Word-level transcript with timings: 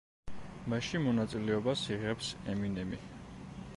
მასში 0.73 1.01
მონაწილეობას 1.03 1.83
იღებს 1.97 2.31
ემინემი. 2.55 3.03